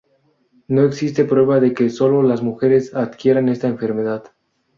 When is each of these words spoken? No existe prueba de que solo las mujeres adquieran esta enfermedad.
No 0.67 0.81
existe 0.81 1.25
prueba 1.25 1.59
de 1.59 1.75
que 1.75 1.91
solo 1.91 2.23
las 2.23 2.41
mujeres 2.41 2.95
adquieran 2.95 3.49
esta 3.49 3.67
enfermedad. 3.67 4.23